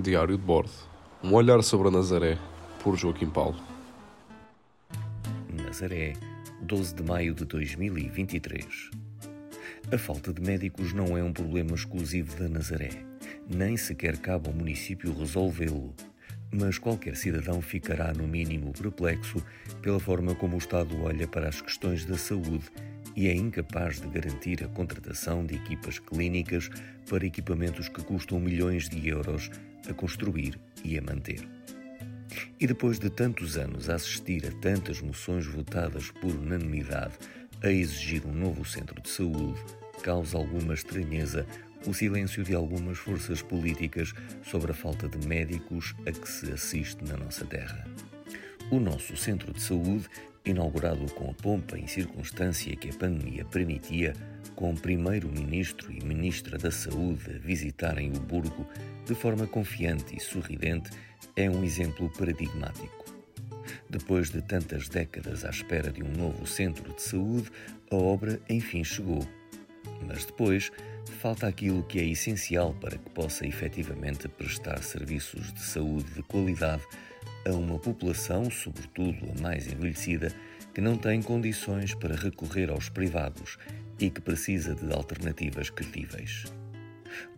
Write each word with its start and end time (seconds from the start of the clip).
Diário 0.00 0.38
de 0.38 0.42
bordo. 0.42 0.72
Um 1.22 1.34
olhar 1.34 1.62
sobre 1.62 1.88
a 1.88 1.90
Nazaré, 1.90 2.38
por 2.82 2.96
Joaquim 2.96 3.28
Paulo. 3.28 3.60
Nazaré, 5.52 6.14
12 6.62 6.94
de 6.94 7.02
maio 7.02 7.34
de 7.34 7.44
2023. 7.44 8.90
A 9.92 9.98
falta 9.98 10.32
de 10.32 10.40
médicos 10.40 10.94
não 10.94 11.14
é 11.14 11.22
um 11.22 11.30
problema 11.30 11.74
exclusivo 11.74 12.34
da 12.38 12.48
Nazaré. 12.48 13.04
Nem 13.46 13.76
sequer 13.76 14.16
cabe 14.16 14.48
ao 14.48 14.54
município 14.54 15.12
resolvê-lo. 15.12 15.94
Mas 16.50 16.78
qualquer 16.78 17.14
cidadão 17.14 17.60
ficará, 17.60 18.14
no 18.14 18.26
mínimo, 18.26 18.72
perplexo 18.72 19.44
pela 19.82 20.00
forma 20.00 20.34
como 20.34 20.54
o 20.54 20.58
Estado 20.58 21.02
olha 21.02 21.28
para 21.28 21.50
as 21.50 21.60
questões 21.60 22.06
da 22.06 22.16
saúde 22.16 22.64
e 23.14 23.28
é 23.28 23.34
incapaz 23.34 24.00
de 24.00 24.08
garantir 24.08 24.62
a 24.64 24.68
contratação 24.68 25.44
de 25.44 25.54
equipas 25.54 25.98
clínicas 25.98 26.68
para 27.08 27.26
equipamentos 27.26 27.88
que 27.88 28.02
custam 28.02 28.40
milhões 28.40 28.88
de 28.88 29.08
euros 29.08 29.50
a 29.88 29.92
construir 29.92 30.58
e 30.84 30.98
a 30.98 31.02
manter. 31.02 31.46
E 32.58 32.66
depois 32.66 32.98
de 32.98 33.10
tantos 33.10 33.56
anos 33.56 33.90
a 33.90 33.96
assistir 33.96 34.46
a 34.46 34.52
tantas 34.60 35.00
moções 35.00 35.46
votadas 35.46 36.10
por 36.10 36.34
unanimidade 36.34 37.14
a 37.62 37.70
exigir 37.70 38.24
um 38.26 38.32
novo 38.32 38.64
centro 38.64 39.00
de 39.00 39.08
saúde, 39.08 39.60
causa 40.02 40.36
alguma 40.36 40.74
estranheza 40.74 41.46
o 41.86 41.92
silêncio 41.92 42.44
de 42.44 42.54
algumas 42.54 42.98
forças 42.98 43.42
políticas 43.42 44.12
sobre 44.42 44.70
a 44.70 44.74
falta 44.74 45.08
de 45.08 45.26
médicos 45.26 45.94
a 46.06 46.12
que 46.12 46.28
se 46.28 46.52
assiste 46.52 47.04
na 47.04 47.16
nossa 47.16 47.44
terra. 47.44 47.84
O 48.70 48.78
nosso 48.78 49.16
centro 49.16 49.52
de 49.52 49.60
saúde, 49.60 50.08
inaugurado 50.44 51.06
com 51.12 51.30
a 51.30 51.34
pompa 51.34 51.78
e 51.78 51.86
circunstância 51.88 52.74
que 52.76 52.90
a 52.90 52.94
pandemia 52.94 53.44
permitia, 53.44 54.14
com 54.54 54.72
o 54.72 54.80
Primeiro-Ministro 54.80 55.92
e 55.92 56.04
Ministra 56.04 56.58
da 56.58 56.70
Saúde 56.70 57.34
a 57.34 57.38
visitarem 57.38 58.10
o 58.10 58.20
Burgo 58.20 58.66
de 59.06 59.14
forma 59.14 59.46
confiante 59.46 60.16
e 60.16 60.20
sorridente, 60.20 60.90
é 61.36 61.48
um 61.48 61.64
exemplo 61.64 62.10
paradigmático. 62.10 63.04
Depois 63.88 64.30
de 64.30 64.42
tantas 64.42 64.88
décadas 64.88 65.44
à 65.44 65.50
espera 65.50 65.90
de 65.90 66.02
um 66.02 66.10
novo 66.10 66.46
centro 66.46 66.92
de 66.94 67.02
saúde, 67.02 67.50
a 67.90 67.96
obra 67.96 68.40
enfim 68.48 68.82
chegou. 68.82 69.26
Mas 70.06 70.24
depois 70.24 70.70
falta 71.22 71.46
aquilo 71.46 71.84
que 71.84 72.00
é 72.00 72.04
essencial 72.04 72.74
para 72.80 72.98
que 72.98 73.08
possa 73.10 73.46
efetivamente 73.46 74.26
prestar 74.26 74.82
serviços 74.82 75.52
de 75.52 75.60
saúde 75.62 76.14
de 76.14 76.22
qualidade 76.24 76.82
a 77.46 77.52
uma 77.52 77.78
população, 77.78 78.50
sobretudo 78.50 79.30
a 79.30 79.40
mais 79.40 79.72
envelhecida, 79.72 80.34
que 80.74 80.80
não 80.80 80.98
tem 80.98 81.22
condições 81.22 81.94
para 81.94 82.16
recorrer 82.16 82.70
aos 82.70 82.88
privados 82.88 83.56
e 84.00 84.10
que 84.10 84.20
precisa 84.20 84.74
de 84.74 84.92
alternativas 84.92 85.70
credíveis. 85.70 86.52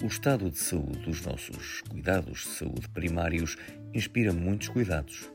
O 0.03 0.07
estado 0.07 0.51
de 0.51 0.59
saúde 0.59 1.01
dos 1.01 1.21
nossos 1.21 1.83
cuidados 1.83 2.39
de 2.39 2.49
saúde 2.55 2.89
primários 2.89 3.59
inspira 3.93 4.33
muitos 4.33 4.69
cuidados, 4.69 5.31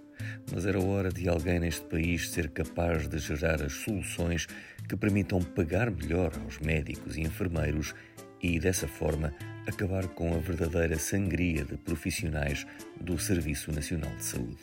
mas 0.51 0.65
era 0.65 0.81
hora 0.81 1.11
de 1.11 1.29
alguém 1.29 1.59
neste 1.59 1.85
país 1.85 2.31
ser 2.31 2.49
capaz 2.49 3.07
de 3.07 3.19
gerar 3.19 3.61
as 3.61 3.73
soluções 3.73 4.47
que 4.87 4.97
permitam 4.97 5.39
pagar 5.39 5.91
melhor 5.91 6.31
aos 6.43 6.57
médicos 6.57 7.15
e 7.15 7.21
enfermeiros 7.21 7.93
e, 8.41 8.59
dessa 8.59 8.87
forma, 8.87 9.33
acabar 9.67 10.07
com 10.07 10.33
a 10.33 10.37
verdadeira 10.37 10.97
sangria 10.97 11.63
de 11.63 11.77
profissionais 11.77 12.65
do 12.99 13.17
Serviço 13.17 13.71
Nacional 13.71 14.15
de 14.15 14.23
Saúde. 14.23 14.57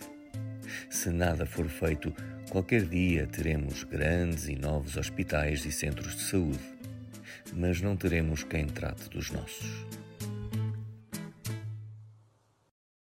Se 0.91 1.11
nada 1.11 1.47
for 1.47 1.69
feito, 1.69 2.13
qualquer 2.51 2.85
dia 2.85 3.27
teremos 3.27 3.85
grandes 3.85 4.49
e 4.49 4.57
novos 4.57 4.97
hospitais 4.97 5.65
e 5.65 5.73
centros 5.73 6.17
de 6.17 6.23
saúde, 6.23 6.61
mas 7.55 7.81
não 7.81 7.97
teremos 7.97 8.43
quem 8.43 8.67
trate 8.67 9.09
dos 9.11 9.31
nossos. 9.31 9.87